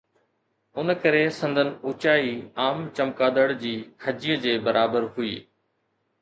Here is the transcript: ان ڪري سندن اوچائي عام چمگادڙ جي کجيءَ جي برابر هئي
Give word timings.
ان 0.77 0.87
ڪري 1.01 1.23
سندن 1.39 1.69
اوچائي 1.87 2.33
عام 2.63 2.77
چمگادڙ 2.95 3.45
جي 3.65 3.75
کجيءَ 4.07 4.41
جي 4.47 4.57
برابر 4.71 5.07
هئي 5.15 5.37